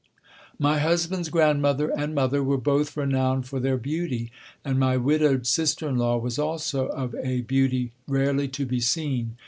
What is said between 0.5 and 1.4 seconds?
My husband's